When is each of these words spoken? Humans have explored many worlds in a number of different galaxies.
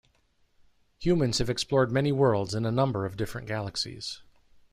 Humans 0.97 1.37
have 1.37 1.49
explored 1.51 1.91
many 1.91 2.11
worlds 2.11 2.55
in 2.55 2.65
a 2.65 2.71
number 2.71 3.05
of 3.05 3.15
different 3.15 3.47
galaxies. 3.47 4.23